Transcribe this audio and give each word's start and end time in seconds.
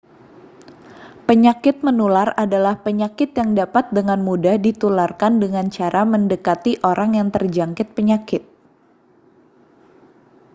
penyakit 1.29 1.75
menular 1.87 2.29
adalah 2.43 2.75
penyakit 2.85 3.29
yang 3.39 3.49
dapat 3.59 3.85
dengan 3.97 4.17
mudah 4.27 4.55
ditularkan 4.65 5.33
dengan 5.43 5.65
cara 5.75 6.01
mendekati 6.13 6.73
orang 6.89 7.11
yang 7.21 7.27
terjangkit 7.35 7.87
penyakit 7.97 8.41